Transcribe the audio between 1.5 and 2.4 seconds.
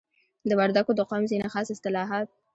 خاص اصتلاحات